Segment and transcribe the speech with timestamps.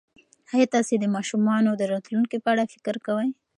[0.53, 3.27] ایا تاسي د ماشومانو د راتلونکي په اړه فکر کوئ؟